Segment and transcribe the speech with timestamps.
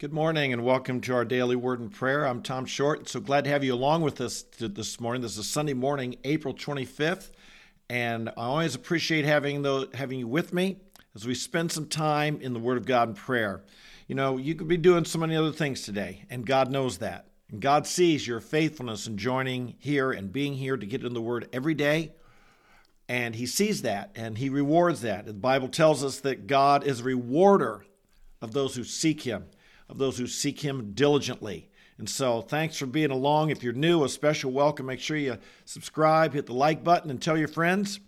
[0.00, 2.24] Good morning and welcome to our daily word and prayer.
[2.24, 3.06] I'm Tom Short.
[3.06, 5.20] So glad to have you along with us this morning.
[5.20, 7.28] This is Sunday morning, April 25th,
[7.90, 10.78] and I always appreciate having the, having you with me
[11.14, 13.62] as we spend some time in the Word of God and prayer.
[14.08, 17.26] You know, you could be doing so many other things today, and God knows that.
[17.50, 21.20] And God sees your faithfulness in joining here and being here to get in the
[21.20, 22.12] Word every day.
[23.06, 25.26] And He sees that and He rewards that.
[25.26, 27.84] The Bible tells us that God is a rewarder
[28.40, 29.44] of those who seek Him
[29.90, 31.68] of those who seek Him diligently.
[31.98, 33.50] And so, thanks for being along.
[33.50, 34.86] If you're new, a special welcome.
[34.86, 38.00] Make sure you subscribe, hit the like button, and tell your friends.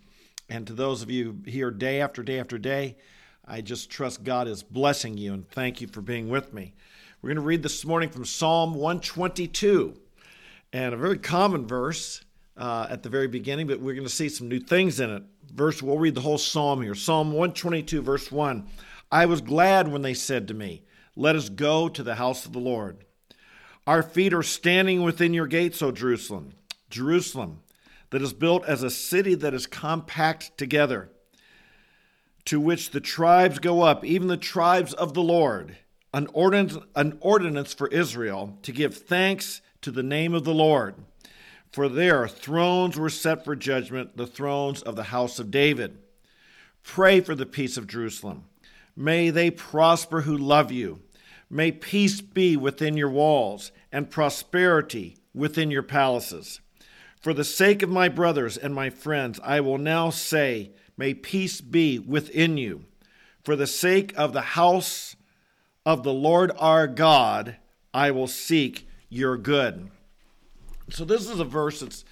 [0.49, 2.97] And to those of you here day after day after day,
[3.45, 6.73] I just trust God is blessing you and thank you for being with me.
[7.21, 9.95] We're going to read this morning from Psalm 122,
[10.73, 12.23] and a very common verse
[12.57, 15.23] uh, at the very beginning, but we're going to see some new things in it.
[15.53, 16.95] Verse, we'll read the whole psalm here.
[16.95, 18.67] Psalm 122, verse 1.
[19.11, 20.83] I was glad when they said to me,
[21.15, 23.05] let us go to the house of the Lord.
[23.85, 26.53] Our feet are standing within your gates, O Jerusalem,
[26.89, 27.59] Jerusalem,
[28.11, 31.09] that is built as a city that is compact together,
[32.45, 35.77] to which the tribes go up, even the tribes of the Lord,
[36.13, 40.95] an ordinance, an ordinance for Israel to give thanks to the name of the Lord.
[41.71, 45.97] For there thrones were set for judgment, the thrones of the house of David.
[46.83, 48.43] Pray for the peace of Jerusalem.
[48.95, 51.01] May they prosper who love you.
[51.53, 56.59] May peace be within your walls and prosperity within your palaces.
[57.21, 61.61] For the sake of my brothers and my friends, I will now say, May peace
[61.61, 62.85] be within you.
[63.43, 65.15] For the sake of the house
[65.85, 67.57] of the Lord our God,
[67.93, 69.91] I will seek your good.
[70.89, 72.03] So, this is a verse that's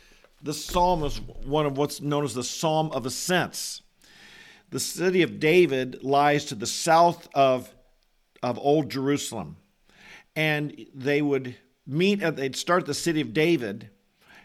[0.43, 3.81] this psalm is one of what's known as the Psalm of Ascents.
[4.69, 7.73] The city of David lies to the south of,
[8.41, 9.57] of Old Jerusalem.
[10.35, 13.89] And they would meet, at, they'd start the city of David,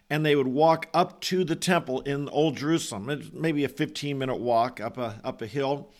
[0.08, 3.08] and they would walk up to the temple in Old Jerusalem.
[3.10, 5.90] It's maybe a 15 minute walk up a, up a hill.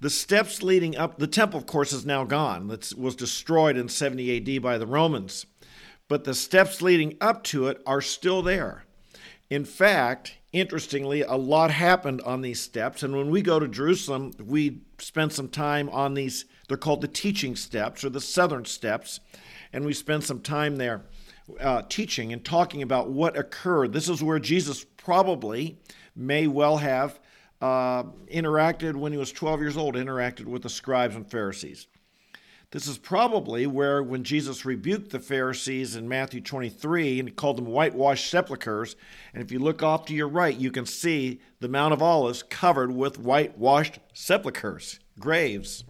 [0.00, 2.70] The steps leading up, the temple, of course, is now gone.
[2.70, 5.46] It was destroyed in 70 AD by the Romans.
[6.08, 8.84] But the steps leading up to it are still there.
[9.48, 13.02] In fact, interestingly, a lot happened on these steps.
[13.02, 17.08] And when we go to Jerusalem, we spend some time on these, they're called the
[17.08, 19.20] teaching steps or the southern steps.
[19.72, 21.02] And we spend some time there
[21.60, 23.92] uh, teaching and talking about what occurred.
[23.92, 25.78] This is where Jesus probably
[26.16, 27.20] may well have
[27.60, 31.86] uh, interacted when he was 12 years old, interacted with the scribes and Pharisees.
[32.70, 37.66] This is probably where, when Jesus rebuked the Pharisees in Matthew 23 and called them
[37.66, 38.96] whitewashed sepulchres,
[39.32, 42.42] and if you look off to your right, you can see the Mount of Olives
[42.42, 45.84] covered with whitewashed sepulchres, graves.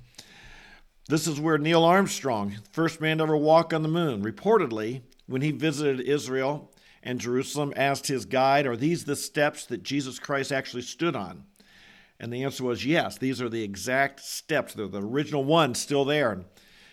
[1.07, 5.43] This is where Neil Armstrong, first man to ever walk on the moon, reportedly, when
[5.43, 6.73] he visited Israel
[7.03, 11.45] and Jerusalem, asked his guide, Are these the steps that Jesus Christ actually stood on?
[12.19, 14.73] And the answer was yes, these are the exact steps.
[14.73, 16.45] They're the original ones still there.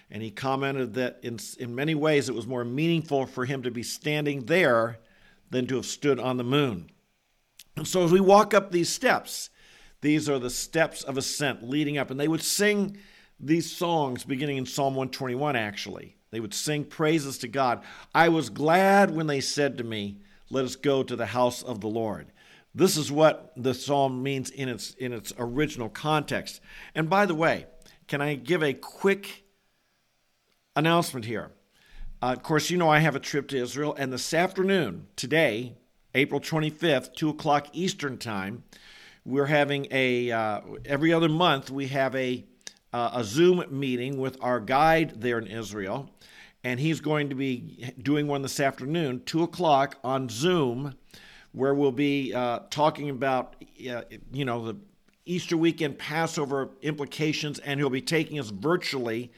[0.09, 3.71] And he commented that in, in many ways it was more meaningful for him to
[3.71, 4.99] be standing there
[5.51, 6.89] than to have stood on the moon.
[7.77, 9.49] And so as we walk up these steps,
[10.01, 12.11] these are the steps of ascent leading up.
[12.11, 12.97] And they would sing
[13.41, 16.15] these songs beginning in Psalm 121, actually.
[16.31, 17.83] They would sing praises to God.
[18.15, 20.19] I was glad when they said to me,
[20.49, 22.31] Let us go to the house of the Lord.
[22.73, 26.61] This is what the psalm means in its, in its original context.
[26.95, 27.65] And by the way,
[28.07, 29.43] can I give a quick
[30.75, 31.51] announcement here.
[32.21, 35.73] Uh, of course, you know I have a trip to Israel, and this afternoon, today,
[36.13, 38.63] April 25th, 2 o'clock Eastern Time,
[39.25, 42.45] we're having a, uh, every other month, we have a,
[42.93, 46.09] uh, a Zoom meeting with our guide there in Israel,
[46.63, 50.95] and he's going to be doing one this afternoon, 2 o'clock on Zoom,
[51.53, 53.55] where we'll be uh, talking about,
[53.89, 54.75] uh, you know, the
[55.25, 59.31] Easter weekend Passover implications, and he'll be taking us virtually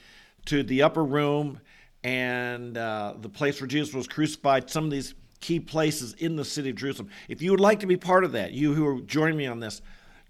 [0.45, 1.59] to the upper room
[2.03, 6.45] and uh, the place where Jesus was crucified, some of these key places in the
[6.45, 7.09] city of Jerusalem.
[7.27, 9.59] If you would like to be part of that, you who are joining me on
[9.59, 9.81] this,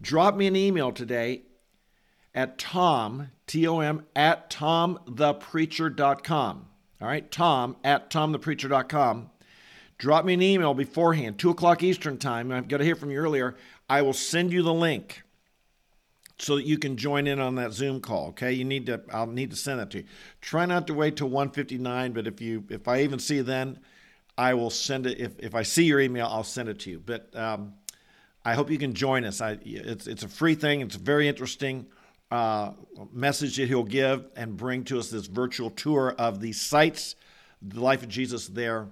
[0.02, 1.44] drop me an email today
[2.36, 6.68] at tom, T-O-M, at tomthepreacher.com.
[7.02, 9.30] All right, tom at tomthepreacher.com.
[9.98, 12.52] Drop me an email beforehand, 2 o'clock Eastern Time.
[12.52, 13.56] I've got to hear from you earlier.
[13.90, 15.24] I will send you the link
[16.40, 18.30] so that you can join in on that Zoom call.
[18.30, 19.02] Okay, you need to.
[19.12, 20.06] I'll need to send that to you.
[20.42, 23.80] Try not to wait till 1:59, but if you if I even see then,
[24.38, 25.20] I will send it.
[25.20, 27.00] If if I see your email, I'll send it to you.
[27.00, 27.74] But um,
[28.44, 29.42] I hope you can join us.
[29.42, 30.82] I it's it's a free thing.
[30.82, 31.86] It's very interesting.
[32.34, 32.74] Uh,
[33.12, 37.16] message that he'll give and bring to us this virtual tour of the sites,
[37.62, 38.88] the life of Jesus there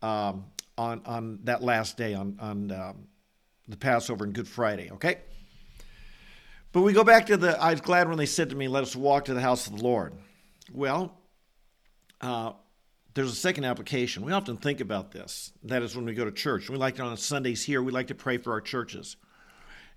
[0.00, 0.46] um,
[0.78, 3.06] on on that last day on on um,
[3.68, 4.90] the Passover and Good Friday.
[4.92, 5.18] Okay.
[6.72, 7.60] But we go back to the.
[7.62, 9.76] I was glad when they said to me, "Let us walk to the house of
[9.76, 10.14] the Lord."
[10.72, 11.18] Well,
[12.22, 12.52] uh,
[13.12, 14.24] there's a second application.
[14.24, 15.52] We often think about this.
[15.64, 16.70] That is when we go to church.
[16.70, 17.82] We like to on Sundays here.
[17.82, 19.16] We like to pray for our churches.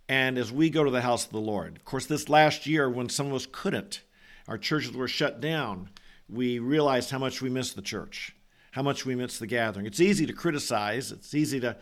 [0.10, 2.90] And as we go to the house of the Lord, of course, this last year
[2.90, 4.02] when some of us couldn't,
[4.48, 5.92] our churches were shut down.
[6.28, 8.36] We realized how much we missed the church,
[8.72, 9.86] how much we missed the gathering.
[9.86, 11.12] It's easy to criticize.
[11.12, 11.78] It's easy to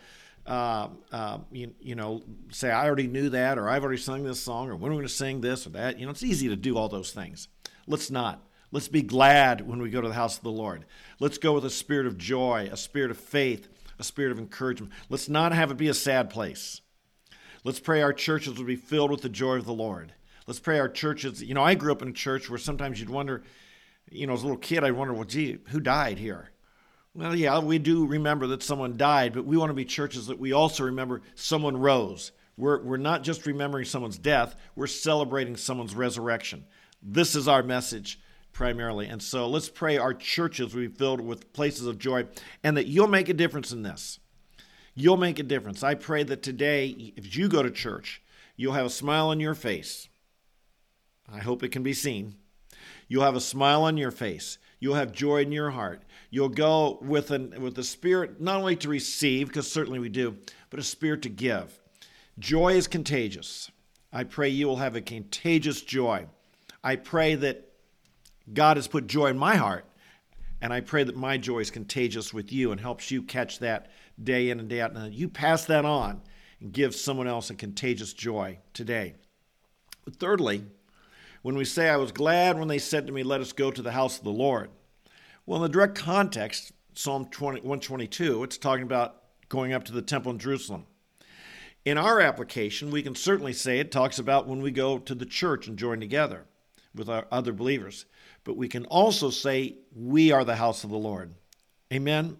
[0.46, 4.40] uh, uh, you, you, know, say, I already knew that, or I've already sung this
[4.40, 5.98] song, or when are we going to sing this or that.
[5.98, 7.48] You know, it's easy to do all those things.
[7.86, 8.42] Let's not.
[8.70, 10.84] Let's be glad when we go to the house of the Lord.
[11.18, 14.92] Let's go with a spirit of joy, a spirit of faith, a spirit of encouragement.
[15.08, 16.82] Let's not have it be a sad place.
[17.64, 20.12] Let's pray our churches will be filled with the joy of the Lord.
[20.46, 21.42] Let's pray our churches.
[21.42, 23.42] You know, I grew up in a church where sometimes you'd wonder,
[24.10, 26.50] you know, as a little kid, I'd wonder, well, gee, who died here?
[27.14, 30.38] Well, yeah, we do remember that someone died, but we want to be churches that
[30.38, 32.32] we also remember someone rose.
[32.56, 36.64] We're, we're not just remembering someone's death, we're celebrating someone's resurrection.
[37.02, 38.20] This is our message
[38.52, 39.06] primarily.
[39.06, 42.26] And so let's pray our churches will be filled with places of joy
[42.64, 44.18] and that you'll make a difference in this.
[45.00, 45.84] You'll make a difference.
[45.84, 48.20] I pray that today, if you go to church,
[48.56, 50.08] you'll have a smile on your face.
[51.32, 52.34] I hope it can be seen.
[53.06, 54.58] You'll have a smile on your face.
[54.80, 56.02] You'll have joy in your heart.
[56.30, 60.36] You'll go with an with a spirit not only to receive, because certainly we do,
[60.68, 61.80] but a spirit to give.
[62.40, 63.70] Joy is contagious.
[64.12, 66.26] I pray you will have a contagious joy.
[66.82, 67.70] I pray that
[68.52, 69.84] God has put joy in my heart,
[70.60, 73.92] and I pray that my joy is contagious with you and helps you catch that
[74.22, 74.94] day in and day out.
[74.94, 76.22] And you pass that on
[76.60, 79.14] and give someone else a contagious joy today.
[80.04, 80.64] But thirdly,
[81.42, 83.82] when we say, I was glad when they said to me, Let us go to
[83.82, 84.70] the house of the Lord.
[85.46, 90.02] Well, in the direct context, Psalm 20, 122, it's talking about going up to the
[90.02, 90.86] temple in Jerusalem.
[91.84, 95.24] In our application, we can certainly say it talks about when we go to the
[95.24, 96.44] church and join together
[96.94, 98.04] with our other believers.
[98.44, 101.34] But we can also say we are the house of the Lord.
[101.92, 102.36] Amen.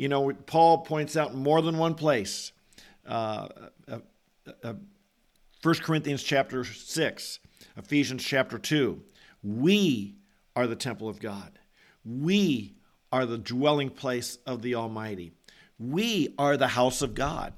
[0.00, 2.52] You know, Paul points out more than one place.
[3.06, 3.48] Uh,
[3.86, 3.98] uh,
[4.64, 4.72] uh,
[5.62, 7.38] 1 Corinthians chapter 6,
[7.76, 8.98] Ephesians chapter 2.
[9.42, 10.16] We
[10.56, 11.58] are the temple of God.
[12.02, 12.76] We
[13.12, 15.32] are the dwelling place of the Almighty.
[15.78, 17.52] We are the house of God.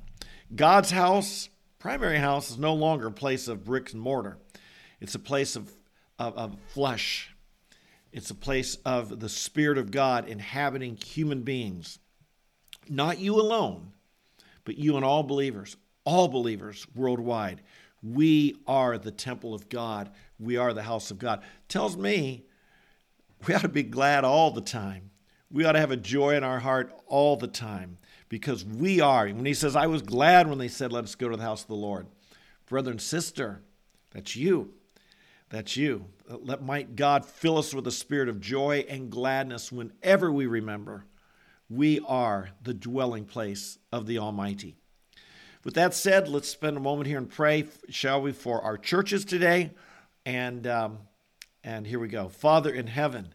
[0.53, 1.49] God's house,
[1.79, 4.37] primary house, is no longer a place of bricks and mortar.
[5.01, 5.73] It's a place of,
[6.19, 7.37] of, of flesh.
[8.11, 12.01] It's a place of the Spirit of God inhabiting human beings.
[12.89, 13.93] Not you alone,
[14.65, 17.63] but you and all believers, all believers worldwide.
[18.03, 20.11] We are the temple of God.
[20.39, 21.43] We are the house of God.
[21.69, 22.45] Tells me
[23.47, 25.11] we ought to be glad all the time.
[25.51, 29.27] We ought to have a joy in our heart all the time because we are.
[29.27, 31.63] When he says, I was glad when they said, Let us go to the house
[31.63, 32.07] of the Lord.
[32.67, 33.63] Brother and sister,
[34.11, 34.73] that's you.
[35.51, 36.07] That's you.
[36.27, 41.05] Let might God fill us with a spirit of joy and gladness whenever we remember
[41.69, 44.77] we are the dwelling place of the Almighty.
[45.65, 49.25] With that said, let's spend a moment here and pray, shall we, for our churches
[49.25, 49.71] today.
[50.27, 50.99] And um,
[51.65, 52.29] and here we go.
[52.29, 53.35] Father in heaven,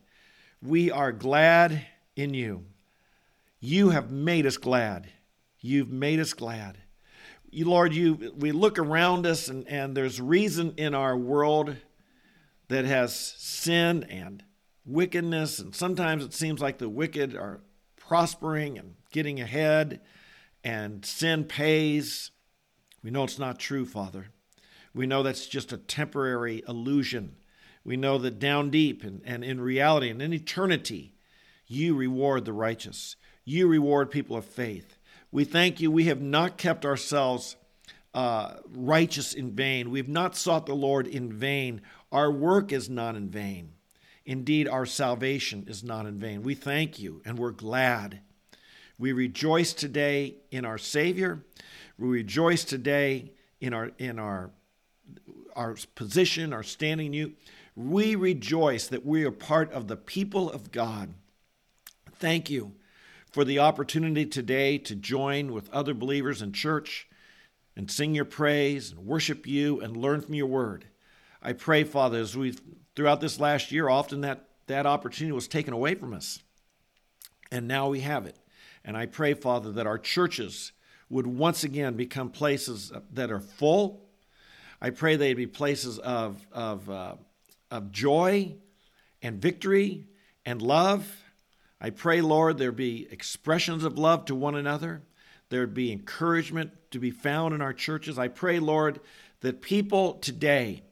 [0.62, 2.66] we are glad in you.
[3.60, 5.08] You have made us glad.
[5.60, 6.78] You've made us glad.
[7.50, 11.76] You, Lord, you we look around us and, and there's reason in our world
[12.68, 14.44] that has sin and
[14.86, 17.62] wickedness, and sometimes it seems like the wicked are
[18.08, 20.02] prospering and getting ahead,
[20.64, 22.32] and sin pays.
[23.04, 24.28] We know it's not true, Father.
[24.94, 27.36] We know that's just a temporary illusion
[27.88, 31.14] we know that down deep and, and in reality and in eternity,
[31.68, 33.16] you reward the righteous.
[33.46, 34.98] You reward people of faith.
[35.32, 35.90] We thank you.
[35.90, 37.56] We have not kept ourselves
[38.14, 39.90] uh, righteous in vain.
[39.90, 41.82] We've not sought the Lord in vain.
[42.12, 43.72] Our work is not in vain.
[44.28, 46.44] Indeed, our salvation is not in vain.
[46.44, 48.20] We thank you and we're glad.
[49.00, 51.44] We rejoice today in our Savior.
[51.98, 54.52] We rejoice today in our in our
[55.56, 57.34] our position, our standing you
[57.78, 61.14] we rejoice that we are part of the people of God.
[62.12, 62.72] Thank you
[63.32, 67.08] for the opportunity today to join with other believers in church
[67.76, 70.86] and sing your praise and worship you and learn from your word.
[71.40, 72.56] I pray, Father, as we
[72.98, 76.40] throughout this last year, often that, that opportunity was taken away from us.
[77.50, 78.38] And now we have it.
[78.84, 80.74] And I pray, Father, that our churches
[81.10, 84.08] would once again become places that are full
[84.80, 87.16] I pray they'd be places of, of, uh,
[87.72, 88.56] of joy
[89.22, 90.06] and victory
[90.46, 91.12] and love.
[91.82, 95.02] I pray, Lord, there be expressions of love to one another.
[95.50, 98.20] There'd be encouragement to be found in our churches.
[98.20, 99.00] I pray, Lord,
[99.42, 100.84] that people today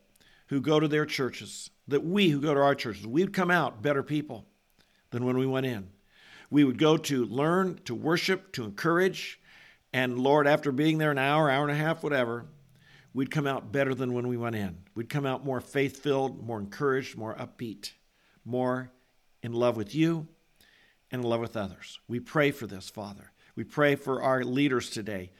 [0.47, 3.81] who go to their churches, that we who go to our churches, we'd come out
[3.81, 4.45] better people
[5.11, 5.89] than when we went in.
[6.49, 9.39] We would go to learn, to worship, to encourage,
[9.93, 12.45] and Lord, after being there an hour, hour and a half, whatever,
[13.13, 14.77] we'd come out better than when we went in.
[14.93, 17.91] We'd come out more faith filled, more encouraged, more upbeat,
[18.43, 18.91] more
[19.41, 20.27] in love with you
[21.11, 21.99] and in love with others.
[22.07, 23.31] We pray for this, Father.
[23.55, 25.31] We pray for our leaders today.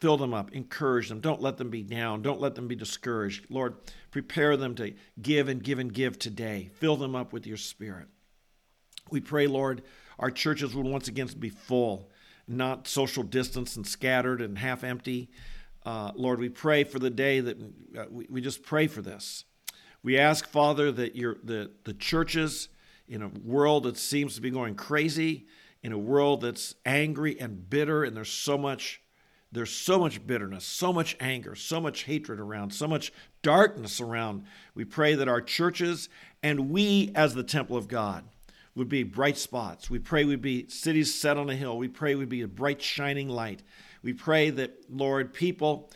[0.00, 1.20] Fill them up, encourage them.
[1.20, 2.22] Don't let them be down.
[2.22, 3.44] Don't let them be discouraged.
[3.50, 3.76] Lord,
[4.10, 6.70] prepare them to give and give and give today.
[6.74, 8.08] Fill them up with your spirit.
[9.10, 9.82] We pray, Lord,
[10.18, 12.10] our churches would once again be full,
[12.48, 15.30] not social distance and scattered and half empty.
[15.84, 17.60] Uh, Lord, we pray for the day that
[17.98, 19.44] uh, we, we just pray for this.
[20.02, 22.70] We ask, Father, that your, the, the churches
[23.06, 25.46] in a world that seems to be going crazy,
[25.82, 29.02] in a world that's angry and bitter, and there's so much
[29.52, 34.44] there's so much bitterness, so much anger, so much hatred around, so much darkness around.
[34.74, 36.08] We pray that our churches
[36.42, 38.24] and we as the temple of God
[38.76, 39.90] would be bright spots.
[39.90, 41.76] We pray we'd be cities set on a hill.
[41.76, 43.62] We pray we'd be a bright, shining light.
[44.02, 45.90] We pray that, Lord, people,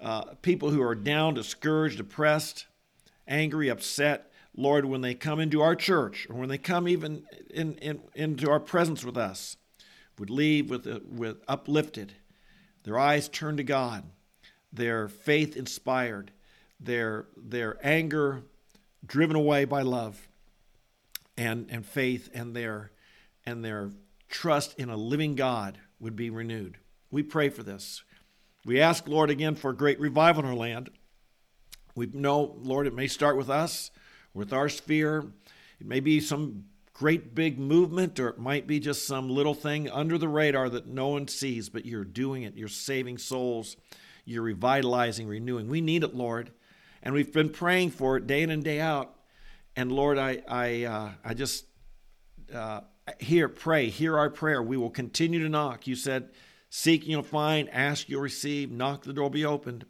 [0.00, 2.66] uh, people who are down, discouraged, depressed,
[3.28, 7.74] angry, upset, Lord, when they come into our church or when they come even in,
[7.74, 9.56] in, into our presence with us,
[10.18, 12.14] would leave with, with uplifted,
[12.86, 14.04] their eyes turned to God,
[14.72, 16.30] their faith inspired,
[16.78, 18.44] their, their anger
[19.04, 20.28] driven away by love
[21.36, 22.92] and, and faith and their,
[23.44, 23.90] and their
[24.28, 26.78] trust in a living God would be renewed.
[27.10, 28.04] We pray for this.
[28.64, 30.90] We ask, Lord, again for a great revival in our land.
[31.96, 33.90] We know, Lord, it may start with us,
[34.32, 35.24] with our sphere.
[35.80, 36.66] It may be some
[36.96, 40.86] great big movement, or it might be just some little thing under the radar that
[40.86, 42.56] no one sees, but you're doing it.
[42.56, 43.76] You're saving souls.
[44.24, 45.68] You're revitalizing, renewing.
[45.68, 46.52] We need it, Lord.
[47.02, 49.14] And we've been praying for it day in and day out.
[49.76, 51.66] And Lord, I, I, uh, I just
[52.54, 52.80] uh,
[53.20, 54.62] hear, pray, hear our prayer.
[54.62, 55.86] We will continue to knock.
[55.86, 56.30] You said,
[56.70, 59.84] Seek, you'll find, ask, you'll receive, knock, the door will be opened.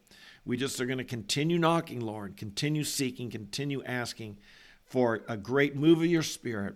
[0.45, 4.39] We just are going to continue knocking, Lord, continue seeking, continue asking
[4.85, 6.75] for a great move of your spirit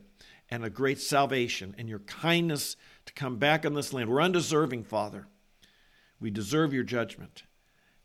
[0.50, 2.76] and a great salvation and your kindness
[3.06, 4.10] to come back on this land.
[4.10, 5.28] We're undeserving, Father.
[6.20, 7.44] We deserve your judgment.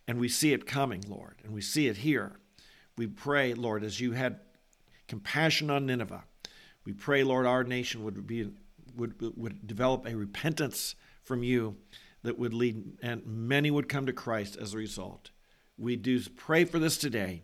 [0.08, 2.40] And we see it coming, Lord, and we see it here.
[2.98, 4.40] We pray, Lord, as you had
[5.08, 6.24] compassion on Nineveh,
[6.86, 8.52] we pray, Lord, our nation would be
[8.96, 11.76] would, would develop a repentance from you
[12.24, 15.32] that would lead, and many would come to Christ as a result.
[15.78, 17.42] We do pray for this today,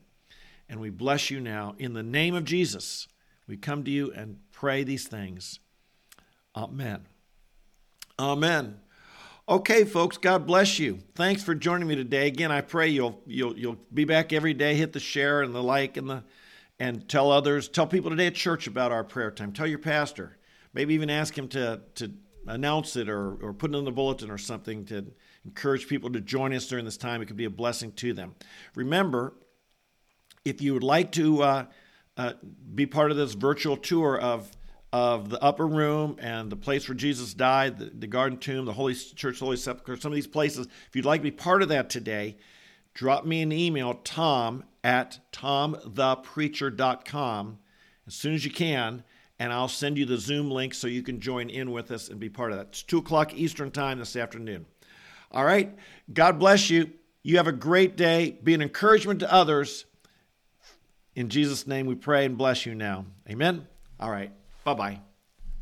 [0.70, 1.76] and we bless you now.
[1.78, 3.08] In the name of Jesus,
[3.48, 5.60] we come to you and pray these things.
[6.56, 7.08] Amen.
[8.20, 8.80] Amen.
[9.50, 11.00] Okay, folks, God bless you.
[11.16, 12.28] Thanks for joining me today.
[12.28, 14.76] Again, I pray you'll you'll you'll be back every day.
[14.76, 16.24] Hit the share and the like and the
[16.80, 19.52] and tell others, tell people today at church about our prayer time.
[19.52, 20.38] Tell your pastor.
[20.76, 22.12] Maybe even ask him to to
[22.46, 25.08] announce it or, or put it in the bulletin or something to
[25.44, 27.24] encourage people to join us during this time.
[27.24, 28.36] It could be a blessing to them.
[28.76, 29.34] Remember,
[30.46, 31.66] if you would like to uh,
[32.18, 32.34] uh,
[32.74, 34.52] be part of this virtual tour of
[34.94, 38.74] of the upper room and the place where Jesus died, the, the garden tomb, the
[38.74, 41.70] Holy Church, Holy Sepulchre, some of these places, if you'd like to be part of
[41.70, 42.36] that today,
[42.94, 47.58] drop me an email, tom at tomthepreacher.com,
[48.06, 49.06] as soon as you can
[49.42, 52.20] and I'll send you the Zoom link so you can join in with us and
[52.20, 52.68] be part of that.
[52.68, 54.68] It's 2 o'clock Eastern Time this afternoon.
[55.32, 55.76] All right.
[56.14, 56.92] God bless you.
[57.24, 58.38] You have a great day.
[58.44, 59.86] Be an encouragement to others.
[61.16, 63.06] In Jesus' name we pray and bless you now.
[63.30, 63.68] Amen.
[64.00, 64.32] All right.
[64.64, 65.00] Bye bye.